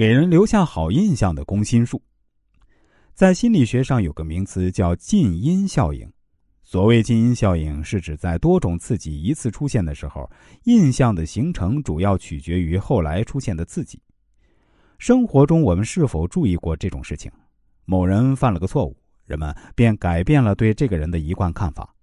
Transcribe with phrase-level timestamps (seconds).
[0.00, 2.00] 给人留下好印象的攻心术。
[3.12, 6.10] 在心理学上有个名词叫近因效应。
[6.62, 10.26] 所谓近因效应，是指在多种刺激一次出现的时候，
[10.64, 14.00] 印象的形成主要取决于后来出现的刺激。
[14.96, 17.30] 生活中，我们是否注意过这种事情？
[17.84, 18.96] 某人犯了个错误，
[19.26, 21.94] 人们便改变了对这个人的一贯看法。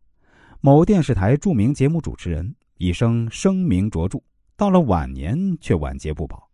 [0.61, 4.21] 某电视台著名节目主持人一生声名卓著，
[4.55, 6.46] 到了晚年却晚节不保，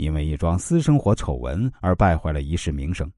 [0.00, 3.10] 因为一桩私生活丑闻而败坏了一世名声。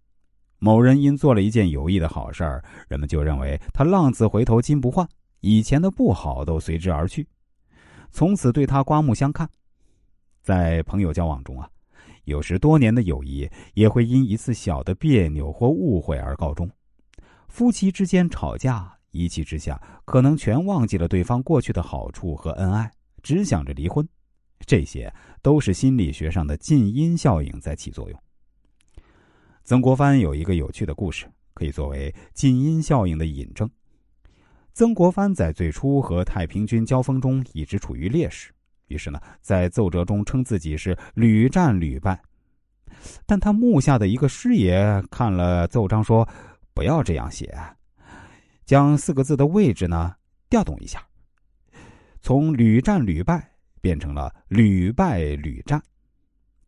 [0.58, 5.08] 某人因做了一件有益的好事儿，人们就认为他浪子回头金不换，
[5.40, 7.26] 以前的不好都随之而去，
[8.10, 9.48] 从此对他刮目相看。
[10.42, 11.68] 在朋友交往中啊，
[12.24, 16.68] 有时多年的友谊也会因一次小的别扭或误会而告终。
[17.48, 22.90] 夫妻之间吵架，一气之下可能全忘记了对方过去的好处和恩爱，
[23.22, 24.08] 只想着离婚。
[24.66, 25.12] 这些
[25.42, 28.22] 都是心理学上的近因效应在起作用。
[29.64, 33.70] 曾国藩有一个有趣的故事，可以作为近因效应的引证。
[34.72, 38.50] 曾国藩在最初和太平军交锋中一直处于劣势，
[38.88, 42.20] 于是呢，在奏折中称自己是屡战屡败。
[43.26, 46.28] 但他幕下的一个师爷看了奏章，说
[46.72, 47.54] ：“不要这样写，
[48.64, 50.14] 将四个字的位置呢
[50.48, 51.06] 调动一下，
[52.20, 53.51] 从屡战屡败
[53.82, 55.82] 变成了屡败屡战。”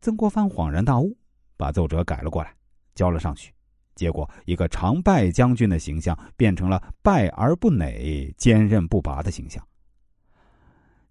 [0.03, 1.17] 曾国藩恍然大悟，
[1.57, 2.55] 把奏折改了过来。
[2.95, 3.53] 交了上去，
[3.97, 9.67] 结果一个常败将军的形象变成了败而不馁、坚韧不拔的形象。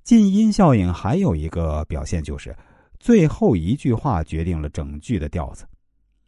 [0.04, 2.56] 近因效应还有一个表现就是，
[3.00, 5.66] 最后一句话决定了整句的调子。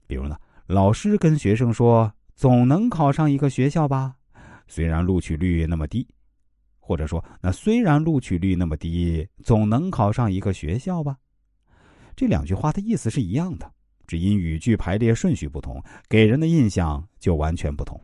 [0.07, 4.15] 比如呢，老师跟学生说：“总能考上一个学校吧，
[4.67, 6.07] 虽然录取率那么低。”
[6.87, 11.17] 或者说：“那虽然录取率那么低，总能考上一个学校吧。”
[12.15, 13.71] 这两句话的意思是一样的。
[14.05, 17.99] 只因语句排列顺序不同，给人的印象就完全不同。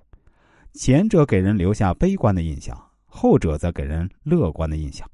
[0.73, 2.75] 前者给人留下悲观的印象，
[3.05, 5.07] 后者则给人乐观的印象。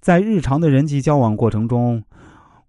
[0.00, 2.02] 在日常的人际交往过程中，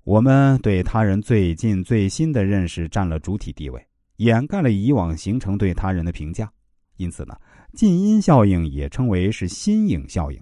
[0.04, 3.82] 我们对他人最近最新的认识占了主体地位，
[4.18, 6.52] 掩盖了以往形成对他人的评价。
[6.98, 7.38] 因此呢，
[7.74, 10.42] 近因效应也称为是新颖效应。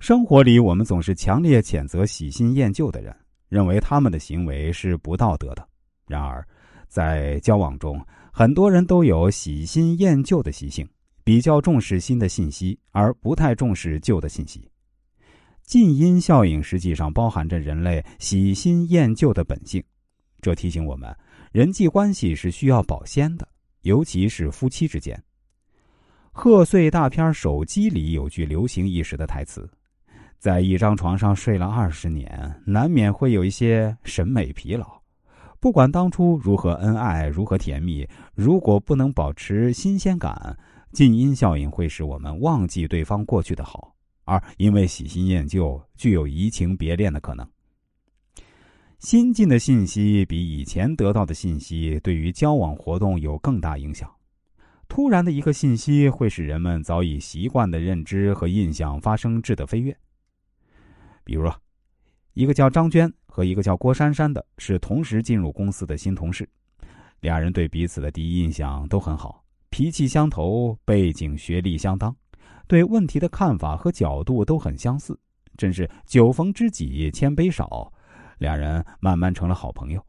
[0.00, 3.14] 生活里，我们总是强烈谴责喜新厌旧的人。
[3.50, 5.68] 认为他们的行为是不道德的。
[6.08, 6.44] 然而，
[6.88, 10.88] 在交往中，很多人都有喜新厌旧的习性，
[11.22, 14.68] 比较重视新的信息，而不太重视旧的信息。
[15.62, 19.80] 近因效应实际上包含着人类喜新厌旧的本性，
[20.40, 21.16] 这提醒我们，
[21.52, 23.46] 人际关系是需要保鲜的，
[23.84, 25.18] 尤其是夫妻之间。
[26.32, 29.66] 贺岁大片《手机》里有句流行一时的台词。
[30.38, 34.86] 在一张床上睡了二十年，难免会有一些审美疲劳。
[35.60, 40.58] 不管当初如何恩爱，如何甜蜜，如果不能保持新鲜感，
[40.92, 43.94] 静音效应会使我们忘记对方过去的好，
[44.24, 47.48] 而因为喜新厌旧，具有移情别恋的可能。
[49.04, 54.10] 新进的信息比以前得到的信息对于交往活动有更大影响。
[54.88, 59.94] 突然的一个信息会使人们早已习惯的认知和印象发生质的飞跃。
[61.22, 61.50] 比如，
[62.32, 66.48] 一个叫张娟和一个叫郭珊珊的，是同时进入公司的新同事。
[67.20, 72.16] 俩人对彼此的第一印象都很好，脾气相投，背景学历相当，
[72.66, 75.14] 对问题的看法和角度都很相似，
[75.58, 77.92] 真是酒逢知己千杯少。
[78.38, 80.04] 俩人慢慢成了好朋友。